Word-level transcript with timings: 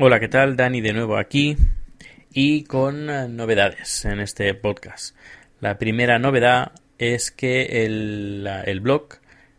Hola, 0.00 0.20
¿qué 0.20 0.28
tal? 0.28 0.54
Dani 0.54 0.80
de 0.80 0.92
nuevo 0.92 1.16
aquí 1.16 1.56
y 2.32 2.62
con 2.62 3.10
eh, 3.10 3.26
novedades 3.28 4.04
en 4.04 4.20
este 4.20 4.54
podcast. 4.54 5.16
La 5.60 5.76
primera 5.76 6.20
novedad 6.20 6.70
es 6.98 7.32
que 7.32 7.84
el, 7.84 8.48
el 8.64 8.78
blog, 8.78 9.08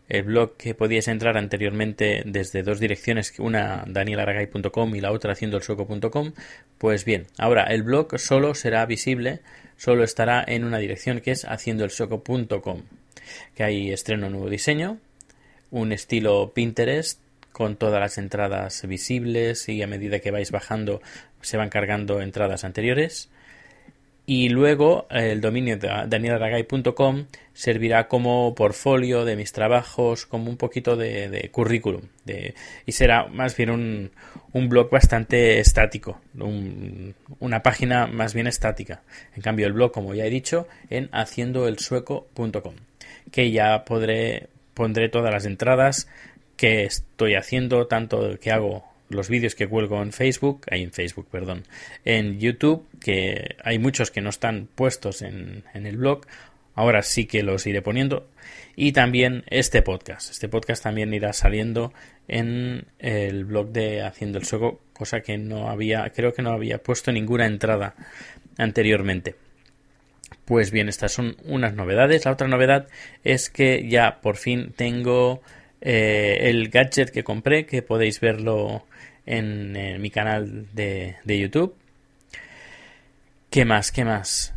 el 0.08 0.22
blog 0.22 0.56
que 0.56 0.74
podíais 0.74 1.08
entrar 1.08 1.36
anteriormente 1.36 2.22
desde 2.24 2.62
dos 2.62 2.80
direcciones, 2.80 3.34
una 3.38 3.84
danielaragay.com 3.86 4.94
y 4.96 5.02
la 5.02 5.12
otra 5.12 5.34
haciendoelsueco.com, 5.34 6.32
pues 6.78 7.04
bien, 7.04 7.26
ahora 7.36 7.64
el 7.64 7.82
blog 7.82 8.18
solo 8.18 8.54
será 8.54 8.86
visible, 8.86 9.40
solo 9.76 10.04
estará 10.04 10.42
en 10.46 10.64
una 10.64 10.78
dirección 10.78 11.20
que 11.20 11.32
es 11.32 11.44
haciendoelsueco.com, 11.44 12.84
que 13.54 13.62
hay 13.62 13.92
estreno 13.92 14.30
nuevo 14.30 14.48
diseño, 14.48 15.00
un 15.70 15.92
estilo 15.92 16.54
Pinterest 16.54 17.20
con 17.52 17.76
todas 17.76 18.00
las 18.00 18.18
entradas 18.18 18.86
visibles 18.86 19.68
y 19.68 19.82
a 19.82 19.86
medida 19.86 20.20
que 20.20 20.30
vais 20.30 20.50
bajando 20.50 21.00
se 21.40 21.56
van 21.56 21.68
cargando 21.70 22.20
entradas 22.20 22.64
anteriores. 22.64 23.30
Y 24.26 24.48
luego 24.50 25.08
el 25.10 25.40
dominio 25.40 25.76
de 25.76 25.88
danielaragay.com 26.06 27.26
servirá 27.52 28.06
como 28.06 28.54
portfolio 28.54 29.24
de 29.24 29.34
mis 29.34 29.50
trabajos, 29.50 30.24
como 30.24 30.50
un 30.50 30.56
poquito 30.56 30.96
de, 30.96 31.48
currículum. 31.50 32.02
y 32.86 32.92
será 32.92 33.26
más 33.26 33.56
bien 33.56 33.70
un, 33.70 34.10
un 34.52 34.68
blog 34.68 34.88
bastante 34.88 35.58
estático, 35.58 36.20
un- 36.38 37.16
una 37.40 37.62
página 37.64 38.06
más 38.06 38.32
bien 38.32 38.46
estática. 38.46 39.02
En 39.34 39.42
cambio, 39.42 39.66
el 39.66 39.72
blog, 39.72 39.90
como 39.90 40.14
ya 40.14 40.26
he 40.26 40.30
dicho, 40.30 40.68
en 40.90 41.08
haciendoelsueco.com, 41.12 42.74
que 43.32 43.50
ya 43.50 43.84
podré, 43.84 44.48
pondré 44.74 45.08
todas 45.08 45.32
las 45.32 45.44
entradas 45.44 46.06
que 46.60 46.84
estoy 46.84 47.36
haciendo, 47.36 47.86
tanto 47.86 48.38
que 48.38 48.50
hago 48.50 48.84
los 49.08 49.30
vídeos 49.30 49.54
que 49.54 49.66
cuelgo 49.66 50.02
en 50.02 50.12
Facebook, 50.12 50.66
en 50.66 50.92
Facebook, 50.92 51.26
perdón, 51.30 51.64
en 52.04 52.38
YouTube, 52.38 52.86
que 53.00 53.56
hay 53.64 53.78
muchos 53.78 54.10
que 54.10 54.20
no 54.20 54.28
están 54.28 54.68
puestos 54.74 55.22
en, 55.22 55.64
en 55.72 55.86
el 55.86 55.96
blog, 55.96 56.26
ahora 56.74 57.02
sí 57.02 57.24
que 57.24 57.42
los 57.42 57.66
iré 57.66 57.80
poniendo, 57.80 58.28
y 58.76 58.92
también 58.92 59.42
este 59.46 59.80
podcast, 59.80 60.32
este 60.32 60.50
podcast 60.50 60.82
también 60.82 61.14
irá 61.14 61.32
saliendo 61.32 61.94
en 62.28 62.84
el 62.98 63.46
blog 63.46 63.70
de 63.70 64.02
Haciendo 64.02 64.36
el 64.36 64.44
Sueco, 64.44 64.82
cosa 64.92 65.22
que 65.22 65.38
no 65.38 65.70
había, 65.70 66.10
creo 66.10 66.34
que 66.34 66.42
no 66.42 66.50
había 66.50 66.76
puesto 66.76 67.10
ninguna 67.10 67.46
entrada 67.46 67.94
anteriormente. 68.58 69.34
Pues 70.44 70.72
bien, 70.72 70.90
estas 70.90 71.12
son 71.12 71.36
unas 71.44 71.72
novedades. 71.74 72.26
La 72.26 72.32
otra 72.32 72.48
novedad 72.48 72.86
es 73.24 73.48
que 73.48 73.88
ya 73.88 74.20
por 74.20 74.36
fin 74.36 74.74
tengo 74.76 75.40
eh, 75.80 76.38
el 76.42 76.68
gadget 76.68 77.10
que 77.10 77.24
compré, 77.24 77.66
que 77.66 77.82
podéis 77.82 78.20
verlo 78.20 78.86
en, 79.26 80.00
mi 80.00 80.10
canal 80.10 80.66
de, 80.72 81.16
de 81.24 81.38
YouTube. 81.38 81.74
¿Qué 83.50 83.64
más? 83.64 83.90
¿Qué 83.92 84.04
más? 84.04 84.54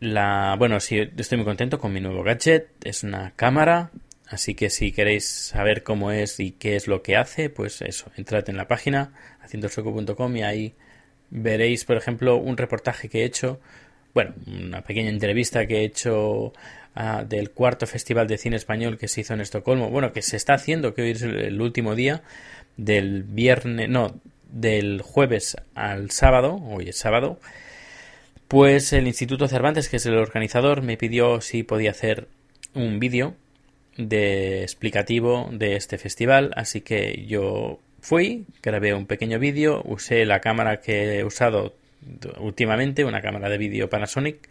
La, 0.00 0.56
bueno, 0.58 0.78
sí, 0.80 0.98
estoy 1.16 1.38
muy 1.38 1.44
contento 1.44 1.78
con 1.78 1.92
mi 1.92 2.00
nuevo 2.00 2.22
gadget. 2.22 2.68
Es 2.84 3.02
una 3.02 3.32
cámara. 3.34 3.90
Así 4.28 4.54
que 4.54 4.70
si 4.70 4.92
queréis 4.92 5.28
saber 5.28 5.82
cómo 5.82 6.10
es 6.10 6.40
y 6.40 6.52
qué 6.52 6.76
es 6.76 6.88
lo 6.88 7.02
que 7.02 7.16
hace, 7.16 7.48
pues 7.48 7.80
eso, 7.82 8.10
entrad 8.16 8.48
en 8.48 8.56
la 8.56 8.66
página 8.66 9.12
haciendosueco.com 9.40 10.36
y 10.36 10.42
ahí 10.42 10.74
veréis, 11.30 11.84
por 11.84 11.96
ejemplo, 11.96 12.36
un 12.36 12.56
reportaje 12.56 13.08
que 13.08 13.22
he 13.22 13.24
hecho 13.24 13.60
bueno, 14.16 14.32
una 14.46 14.80
pequeña 14.80 15.10
entrevista 15.10 15.66
que 15.66 15.80
he 15.80 15.84
hecho 15.84 16.54
ah, 16.94 17.22
del 17.28 17.50
cuarto 17.50 17.86
Festival 17.86 18.26
de 18.26 18.38
Cine 18.38 18.56
Español 18.56 18.96
que 18.96 19.08
se 19.08 19.20
hizo 19.20 19.34
en 19.34 19.42
Estocolmo. 19.42 19.90
Bueno, 19.90 20.14
que 20.14 20.22
se 20.22 20.38
está 20.38 20.54
haciendo, 20.54 20.94
que 20.94 21.02
hoy 21.02 21.10
es 21.10 21.20
el, 21.20 21.60
último 21.60 21.94
día, 21.94 22.22
del 22.78 23.24
viernes, 23.24 23.90
no, 23.90 24.18
del 24.50 25.02
jueves 25.02 25.58
al 25.74 26.12
sábado, 26.12 26.58
hoy 26.66 26.88
es 26.88 26.96
sábado, 26.96 27.38
pues 28.48 28.94
el 28.94 29.06
Instituto 29.06 29.48
Cervantes, 29.48 29.90
que 29.90 29.98
es 29.98 30.06
el 30.06 30.16
organizador, 30.16 30.80
me 30.80 30.96
pidió 30.96 31.42
si 31.42 31.62
podía 31.62 31.90
hacer 31.90 32.26
un 32.72 32.98
vídeo 32.98 33.34
de 33.98 34.62
explicativo 34.62 35.50
de 35.52 35.76
este 35.76 35.98
festival, 35.98 36.52
así 36.56 36.80
que 36.80 37.26
yo 37.26 37.80
fui, 38.00 38.46
grabé 38.62 38.94
un 38.94 39.04
pequeño 39.04 39.38
vídeo, 39.38 39.82
usé 39.84 40.24
la 40.24 40.40
cámara 40.40 40.80
que 40.80 41.18
he 41.18 41.24
usado 41.24 41.74
últimamente, 42.38 43.04
una 43.04 43.22
cámara 43.22 43.48
de 43.48 43.58
vídeo 43.58 43.90
Panasonic, 43.90 44.48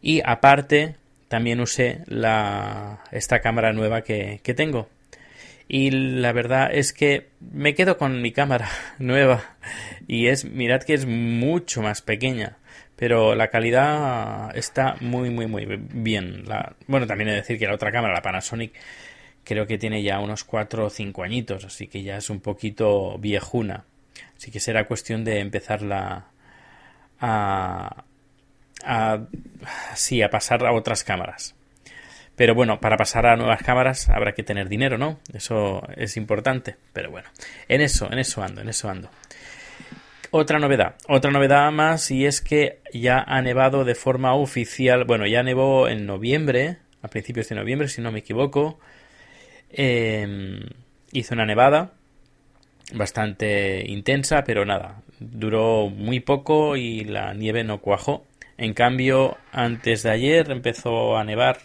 y 0.00 0.20
aparte 0.24 0.96
también 1.28 1.60
usé 1.60 2.02
la, 2.06 3.02
esta 3.10 3.40
cámara 3.40 3.72
nueva 3.72 4.02
que, 4.02 4.40
que 4.42 4.54
tengo. 4.54 4.88
Y 5.66 5.90
la 5.90 6.32
verdad 6.32 6.70
es 6.72 6.92
que 6.92 7.28
me 7.40 7.74
quedo 7.74 7.96
con 7.96 8.20
mi 8.20 8.32
cámara 8.32 8.68
nueva 8.98 9.56
y 10.06 10.26
es, 10.26 10.44
mirad 10.44 10.82
que 10.82 10.94
es 10.94 11.06
mucho 11.06 11.80
más 11.82 12.02
pequeña, 12.02 12.58
pero 12.96 13.34
la 13.34 13.48
calidad 13.48 14.56
está 14.56 14.96
muy, 15.00 15.30
muy, 15.30 15.46
muy 15.46 15.66
bien. 15.66 16.44
Bueno, 16.86 17.06
también 17.06 17.28
he 17.28 17.32
de 17.32 17.38
decir 17.38 17.58
que 17.58 17.66
la 17.66 17.74
otra 17.74 17.92
cámara, 17.92 18.14
la 18.14 18.22
Panasonic, 18.22 18.72
creo 19.42 19.66
que 19.66 19.78
tiene 19.78 20.02
ya 20.02 20.20
unos 20.20 20.44
4 20.44 20.86
o 20.86 20.90
5 20.90 21.22
añitos, 21.22 21.64
así 21.64 21.86
que 21.86 22.02
ya 22.02 22.16
es 22.16 22.30
un 22.30 22.40
poquito 22.40 23.18
viejuna. 23.18 23.84
Así 24.36 24.50
que 24.50 24.60
será 24.60 24.86
cuestión 24.86 25.24
de 25.24 25.40
empezarla 25.40 26.26
a, 27.20 28.04
a, 28.84 29.20
sí, 29.94 30.22
a 30.22 30.30
pasar 30.30 30.64
a 30.66 30.72
otras 30.72 31.04
cámaras. 31.04 31.54
Pero 32.36 32.54
bueno, 32.54 32.80
para 32.80 32.96
pasar 32.96 33.26
a 33.26 33.36
nuevas 33.36 33.62
cámaras 33.62 34.08
habrá 34.08 34.32
que 34.32 34.42
tener 34.42 34.68
dinero, 34.68 34.98
¿no? 34.98 35.20
Eso 35.32 35.82
es 35.96 36.16
importante. 36.16 36.76
Pero 36.92 37.10
bueno, 37.10 37.28
en 37.68 37.80
eso, 37.80 38.10
en 38.10 38.18
eso 38.18 38.42
ando, 38.42 38.60
en 38.60 38.68
eso 38.68 38.90
ando. 38.90 39.08
Otra 40.30 40.58
novedad, 40.58 40.96
otra 41.06 41.30
novedad 41.30 41.70
más 41.70 42.10
y 42.10 42.26
es 42.26 42.40
que 42.40 42.80
ya 42.92 43.20
ha 43.20 43.40
nevado 43.40 43.84
de 43.84 43.94
forma 43.94 44.34
oficial, 44.34 45.04
bueno, 45.04 45.28
ya 45.28 45.44
nevó 45.44 45.86
en 45.86 46.06
noviembre, 46.06 46.78
a 47.02 47.08
principios 47.08 47.48
de 47.48 47.54
noviembre, 47.54 47.86
si 47.86 48.02
no 48.02 48.10
me 48.10 48.18
equivoco. 48.18 48.80
Eh, 49.70 50.58
hizo 51.12 51.34
una 51.34 51.46
nevada 51.46 51.92
bastante 52.92 53.84
intensa, 53.88 54.44
pero 54.44 54.64
nada, 54.64 55.02
duró 55.18 55.88
muy 55.88 56.20
poco 56.20 56.76
y 56.76 57.04
la 57.04 57.34
nieve 57.34 57.64
no 57.64 57.80
cuajó. 57.80 58.24
En 58.56 58.74
cambio, 58.74 59.36
antes 59.52 60.02
de 60.02 60.10
ayer 60.10 60.50
empezó 60.50 61.16
a 61.16 61.24
nevar 61.24 61.58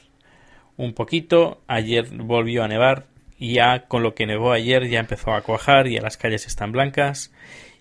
un 0.77 0.93
poquito, 0.93 1.61
ayer 1.67 2.07
volvió 2.11 2.63
a 2.63 2.67
nevar 2.67 3.05
y 3.37 3.55
ya 3.55 3.85
con 3.87 4.03
lo 4.03 4.15
que 4.15 4.25
nevó 4.25 4.51
ayer 4.51 4.87
ya 4.89 4.99
empezó 4.99 5.33
a 5.33 5.41
cuajar 5.41 5.87
y 5.87 5.97
las 5.99 6.17
calles 6.17 6.47
están 6.47 6.71
blancas 6.71 7.31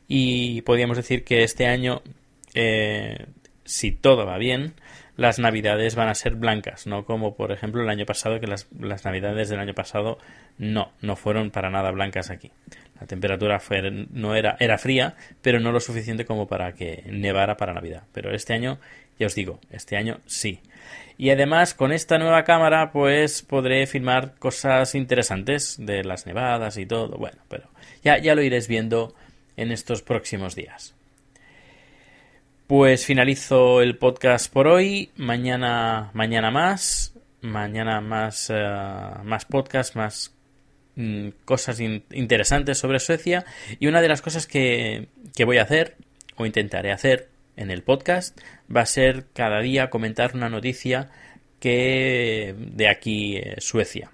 y 0.08 0.62
podríamos 0.62 0.96
decir 0.96 1.24
que 1.24 1.42
este 1.42 1.66
año, 1.66 2.02
eh, 2.54 3.26
si 3.64 3.92
todo 3.92 4.26
va 4.26 4.38
bien, 4.38 4.74
las 5.18 5.40
navidades 5.40 5.96
van 5.96 6.08
a 6.08 6.14
ser 6.14 6.36
blancas, 6.36 6.86
no 6.86 7.04
como 7.04 7.34
por 7.34 7.50
ejemplo 7.50 7.82
el 7.82 7.88
año 7.88 8.06
pasado, 8.06 8.38
que 8.38 8.46
las, 8.46 8.68
las 8.78 9.04
navidades 9.04 9.48
del 9.48 9.58
año 9.58 9.74
pasado 9.74 10.18
no, 10.58 10.92
no 11.02 11.16
fueron 11.16 11.50
para 11.50 11.70
nada 11.70 11.90
blancas 11.90 12.30
aquí. 12.30 12.52
La 13.00 13.06
temperatura 13.08 13.58
fue, 13.58 13.82
no 13.90 14.36
era, 14.36 14.56
era 14.60 14.78
fría, 14.78 15.16
pero 15.42 15.58
no 15.58 15.72
lo 15.72 15.80
suficiente 15.80 16.24
como 16.24 16.46
para 16.46 16.72
que 16.72 17.02
nevara 17.10 17.56
para 17.56 17.74
Navidad. 17.74 18.04
Pero 18.12 18.32
este 18.32 18.54
año, 18.54 18.78
ya 19.18 19.26
os 19.26 19.34
digo, 19.34 19.58
este 19.70 19.96
año 19.96 20.20
sí. 20.26 20.60
Y 21.16 21.30
además, 21.30 21.74
con 21.74 21.90
esta 21.90 22.18
nueva 22.18 22.44
cámara, 22.44 22.92
pues 22.92 23.42
podré 23.42 23.88
filmar 23.88 24.36
cosas 24.36 24.94
interesantes 24.94 25.76
de 25.78 26.04
las 26.04 26.26
nevadas 26.26 26.76
y 26.76 26.86
todo. 26.86 27.18
Bueno, 27.18 27.38
pero 27.48 27.68
ya, 28.04 28.18
ya 28.18 28.36
lo 28.36 28.42
iréis 28.42 28.68
viendo 28.68 29.14
en 29.56 29.72
estos 29.72 30.02
próximos 30.02 30.54
días. 30.54 30.94
Pues 32.68 33.06
finalizo 33.06 33.80
el 33.80 33.96
podcast 33.96 34.52
por 34.52 34.66
hoy. 34.66 35.10
Mañana, 35.16 36.10
mañana 36.12 36.50
más. 36.50 37.14
Mañana 37.40 38.02
más, 38.02 38.50
uh, 38.50 39.24
más 39.24 39.46
podcast, 39.46 39.96
más 39.96 40.34
mm, 40.94 41.28
cosas 41.46 41.80
in 41.80 42.04
interesantes 42.12 42.76
sobre 42.76 43.00
Suecia. 43.00 43.46
Y 43.80 43.86
una 43.86 44.02
de 44.02 44.08
las 44.08 44.20
cosas 44.20 44.46
que, 44.46 45.08
que 45.34 45.46
voy 45.46 45.56
a 45.56 45.62
hacer, 45.62 45.96
o 46.36 46.44
intentaré 46.44 46.92
hacer 46.92 47.30
en 47.56 47.70
el 47.70 47.82
podcast, 47.82 48.38
va 48.70 48.82
a 48.82 48.86
ser 48.86 49.24
cada 49.32 49.60
día 49.60 49.88
comentar 49.88 50.34
una 50.34 50.50
noticia 50.50 51.10
que 51.60 52.54
de 52.54 52.88
aquí, 52.90 53.38
eh, 53.38 53.54
Suecia. 53.60 54.10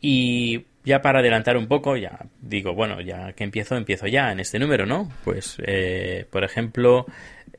Y 0.00 0.66
Ya 0.84 1.00
para 1.00 1.20
adelantar 1.20 1.56
un 1.56 1.66
poco, 1.66 1.96
ya 1.96 2.26
digo, 2.40 2.74
bueno, 2.74 3.00
ya 3.00 3.32
que 3.32 3.44
empiezo, 3.44 3.76
empiezo 3.76 4.06
ya 4.06 4.30
en 4.32 4.40
este 4.40 4.58
número, 4.58 4.84
¿no? 4.84 5.10
Pues, 5.24 5.56
eh, 5.66 6.26
por 6.30 6.44
ejemplo, 6.44 7.06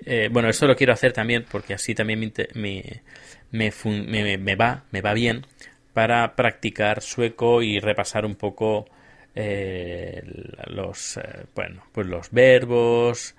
eh, 0.05 0.29
bueno, 0.31 0.49
esto 0.49 0.67
lo 0.67 0.75
quiero 0.75 0.93
hacer 0.93 1.11
también 1.11 1.45
porque 1.49 1.73
así 1.73 1.95
también 1.95 2.31
me, 2.53 3.01
me, 3.51 4.55
va, 4.55 4.83
me 4.91 5.01
va 5.01 5.13
bien 5.13 5.45
para 5.93 6.35
practicar 6.35 7.01
sueco 7.01 7.63
y 7.63 7.79
repasar 7.79 8.25
un 8.25 8.35
poco 8.35 8.85
eh, 9.33 10.21
los, 10.67 11.19
bueno, 11.55 11.83
pues 11.93 12.05
los 12.05 12.29
verbos, 12.31 13.33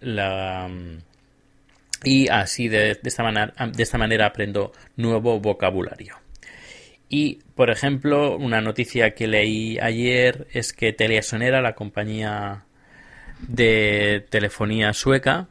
la, 0.00 0.68
y 2.04 2.28
así 2.28 2.68
de, 2.68 2.98
esta 3.02 3.22
manera, 3.22 3.52
de 3.66 3.82
esta 3.82 3.98
manera 3.98 4.26
aprendo 4.26 4.72
nuevo 4.96 5.38
vocabulario. 5.40 6.16
Y, 7.12 7.40
por 7.56 7.70
ejemplo, 7.70 8.36
una 8.36 8.60
noticia 8.60 9.16
que 9.16 9.26
leí 9.26 9.78
ayer 9.80 10.46
es 10.52 10.72
que 10.72 10.94
Sonera, 11.22 11.60
la 11.60 11.74
compañía 11.74 12.64
de 13.40 14.24
telefonía 14.30 14.92
sueca, 14.92 15.48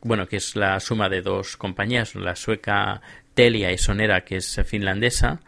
bueno, 0.00 0.26
que 0.26 0.38
es 0.38 0.56
la 0.56 0.80
suma 0.80 1.08
de 1.08 1.22
dos 1.22 1.56
compañías, 1.56 2.16
la 2.16 2.34
sueca 2.34 3.00
Telia 3.32 3.70
y 3.70 3.78
Sonera, 3.78 4.24
que 4.24 4.38
es 4.38 4.60
finlandesa, 4.66 5.40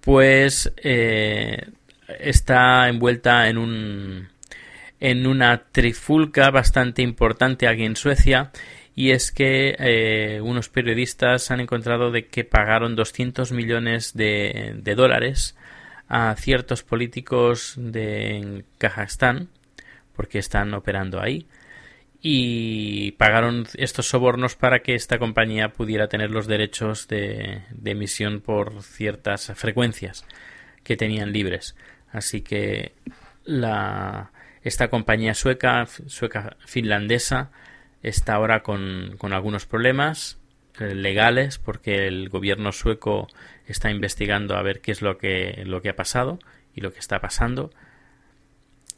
pues 0.00 0.72
eh, 0.78 1.66
está 2.18 2.88
envuelta 2.88 3.48
en 3.50 3.58
un 3.58 4.28
en 4.98 5.26
una 5.26 5.64
trifulca 5.70 6.50
bastante 6.50 7.02
importante 7.02 7.68
aquí 7.68 7.84
en 7.84 7.96
Suecia 7.96 8.50
y 8.98 9.10
es 9.10 9.30
que 9.30 9.76
eh, 9.78 10.40
unos 10.40 10.70
periodistas 10.70 11.50
han 11.50 11.60
encontrado 11.60 12.10
de 12.10 12.28
que 12.28 12.44
pagaron 12.44 12.96
200 12.96 13.52
millones 13.52 14.14
de, 14.14 14.80
dólares 14.96 15.54
a 16.08 16.34
ciertos 16.36 16.82
políticos 16.82 17.74
de 17.76 18.64
Kazajstán 18.78 19.50
porque 20.14 20.38
están 20.38 20.72
operando 20.72 21.20
ahí. 21.20 21.46
Y 22.22 23.12
pagaron 23.12 23.66
estos 23.74 24.08
sobornos 24.08 24.56
para 24.56 24.80
que 24.80 24.94
esta 24.94 25.18
compañía 25.18 25.74
pudiera 25.74 26.08
tener 26.08 26.30
los 26.30 26.46
derechos 26.46 27.06
de, 27.06 27.64
de 27.70 27.90
emisión 27.90 28.40
por 28.40 28.82
ciertas 28.82 29.52
frecuencias 29.54 30.24
que 30.82 30.96
tenían 30.96 31.32
libres. 31.32 31.76
Así 32.10 32.40
que 32.40 32.92
la 33.44 34.32
esta 34.62 34.88
compañía 34.88 35.34
sueca 35.34 35.86
sueca 36.06 36.56
finlandesa 36.64 37.50
está 38.02 38.34
ahora 38.34 38.62
con, 38.62 39.16
algunos 39.32 39.66
problemas 39.66 40.38
eh, 40.78 40.94
legales 40.94 41.58
porque 41.58 42.06
el 42.06 42.28
gobierno 42.28 42.72
sueco 42.72 43.28
está 43.66 43.90
investigando 43.90 44.56
a 44.56 44.62
ver 44.62 44.80
qué 44.80 44.92
es 44.92 45.02
lo 45.02 45.18
que, 45.18 45.62
lo 45.66 45.82
que 45.82 45.90
ha 45.90 45.96
pasado 45.96 46.38
y 46.74 46.80
lo 46.80 46.92
que 46.92 47.00
está 47.00 47.20
pasando. 47.20 47.70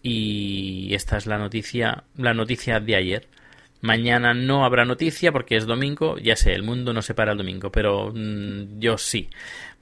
Y 0.03 0.95
esta 0.95 1.17
es 1.17 1.27
la 1.27 1.39
noticia, 1.39 2.05
la 2.17 2.35
noticia 2.35 2.81
de 2.81 2.97
ayer. 2.97 3.29
Mañana 3.81 4.35
no 4.35 4.65
habrá 4.65 4.85
noticia 4.85 5.31
porque 5.31 5.56
es 5.56 5.67
domingo. 5.67 6.19
Ya 6.19 6.37
sé, 6.37 6.53
el 6.53 6.62
mundo 6.62 6.93
no 6.93 7.03
se 7.03 7.15
para 7.15 7.33
el 7.33 7.39
domingo, 7.39 7.71
pero 7.71 8.12
mm, 8.12 8.79
yo 8.81 8.99
sí. 8.99 9.29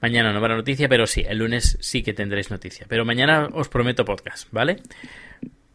Mañana 0.01 0.31
no 0.31 0.37
habrá 0.37 0.55
noticia, 0.55 0.87
pero 0.87 1.07
sí, 1.07 1.23
el 1.27 1.39
lunes 1.39 1.77
sí 1.81 2.03
que 2.03 2.13
tendréis 2.13 2.51
noticia. 2.51 2.85
Pero 2.87 3.05
mañana 3.05 3.49
os 3.53 3.69
prometo 3.69 4.05
podcast, 4.05 4.47
¿vale? 4.51 4.77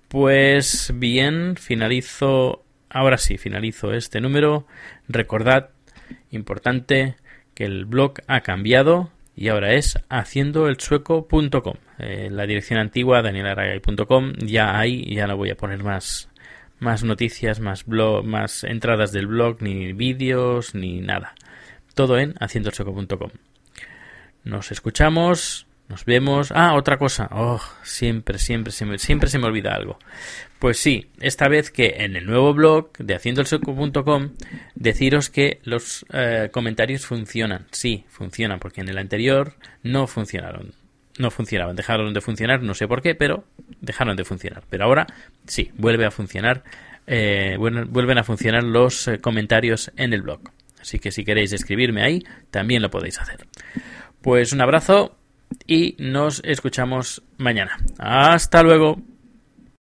Pues 0.09 0.93
bien, 0.95 1.57
finalizo 1.57 2.65
ahora 2.93 3.19
sí, 3.19 3.39
finalizo 3.39 3.93
este 3.93 4.21
número. 4.21 4.67
Recordad, 5.09 5.71
importante, 6.31 7.17
que 7.55 7.65
el 7.65 7.85
blog 7.85 8.15
ha 8.27 8.41
cambiado 8.41 9.11
y 9.35 9.49
ahora 9.49 9.75
es 9.75 9.99
haciendoelsueco.com. 10.09 11.75
Eh, 11.99 12.29
la 12.31 12.47
dirección 12.47 12.79
antigua, 12.79 13.23
danielaragay.com, 13.23 14.33
ya 14.39 14.79
hay, 14.79 15.15
ya 15.15 15.27
no 15.27 15.37
voy 15.37 15.51
a 15.51 15.57
poner 15.57 15.83
más, 15.83 16.29
más 16.79 17.05
noticias, 17.05 17.61
más, 17.61 17.87
blog, 17.87 18.25
más 18.25 18.65
entradas 18.65 19.13
del 19.13 19.27
blog, 19.27 19.63
ni 19.63 19.93
vídeos, 19.93 20.75
ni 20.75 21.01
nada. 21.01 21.35
Todo 21.95 22.19
en 22.19 22.35
haciendoelsueco.com. 22.41 23.31
Nos 24.45 24.73
escuchamos 24.73 25.67
nos 25.93 26.07
vemos. 26.07 26.53
Ah, 26.55 26.75
otra 26.75 26.97
cosa. 26.97 27.29
Oh, 27.33 27.61
siempre, 27.83 28.39
siempre, 28.39 28.73
siempre, 28.73 28.99
siempre 28.99 29.29
se 29.29 29.39
me 29.39 29.45
olvida 29.47 29.75
algo. 29.75 29.99
Pues 30.59 30.79
sí, 30.79 31.11
esta 31.21 31.49
vez 31.49 31.71
que 31.71 31.97
en 31.99 32.17
el 32.17 32.25
nuevo 32.25 32.55
blog 32.55 32.93
de 32.97 33.15
haciendoelsoco.com 33.15 34.31
deciros 34.75 35.29
que 35.29 35.61
los 35.65 36.07
eh, 36.11 36.49
comentarios 36.51 37.05
funcionan. 37.05 37.67
Sí, 37.73 38.07
funcionan, 38.09 38.59
porque 38.59 38.81
en 38.81 38.89
el 38.89 38.97
anterior 38.97 39.55
no 39.83 40.07
funcionaron. 40.07 40.73
No 41.19 41.31
funcionaban, 41.31 41.77
dejaron 41.77 42.15
de 42.15 42.23
funcionar, 42.23 42.63
no 42.63 42.73
sé 42.73 42.89
por 42.89 43.03
qué, 43.03 43.15
pero 43.15 43.45
dejaron 43.83 44.17
de 44.17 44.25
funcionar. 44.25 44.63
Pero 44.71 44.85
ahora 44.85 45.07
sí, 45.47 45.73
vuelve 45.77 46.07
a 46.07 46.11
funcionar. 46.11 46.65
Eh, 47.07 47.57
vuelven 47.59 48.17
a 48.17 48.25
funcionar 48.25 48.63
los 48.63 49.09
eh, 49.09 49.19
comentarios 49.19 49.93
en 49.97 50.15
el 50.15 50.23
blog. 50.23 50.41
Así 50.81 50.99
que 50.99 51.13
si 51.13 51.23
queréis 51.23 51.53
escribirme 51.53 52.03
ahí, 52.03 52.25
también 52.51 52.81
lo 52.81 52.91
podéis 52.91 53.21
hacer. 53.21 53.47
Pues 54.23 54.55
un 54.55 54.63
abrazo 54.63 55.19
y 55.67 55.97
nos 55.99 56.41
escuchamos 56.45 57.23
mañana. 57.39 57.79
Hasta 57.99 58.63
luego. 58.63 59.01